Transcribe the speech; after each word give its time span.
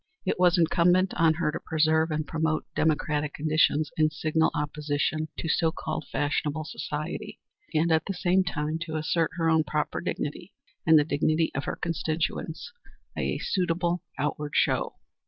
It 0.25 0.39
was 0.39 0.57
incumbent 0.57 1.13
on 1.13 1.35
her 1.35 1.51
to 1.51 1.59
preserve 1.59 2.09
and 2.09 2.25
promote 2.25 2.65
democratic 2.75 3.35
conditions 3.35 3.91
in 3.97 4.09
signal 4.09 4.49
opposition 4.55 5.27
to 5.37 5.47
so 5.47 5.71
called 5.71 6.07
fashionable 6.11 6.63
society, 6.63 7.39
and 7.75 7.91
at 7.91 8.05
the 8.07 8.15
same 8.15 8.43
time 8.43 8.79
to 8.87 8.95
assert 8.95 9.29
her 9.37 9.47
own 9.47 9.63
proper 9.63 10.01
dignity 10.01 10.53
and 10.87 10.97
the 10.97 11.03
dignity 11.05 11.51
of 11.53 11.65
her 11.65 11.75
constituents 11.75 12.73
by 13.15 13.21
a 13.21 13.37
suitable 13.37 14.01
outward 14.17 14.53
show. 14.55 14.95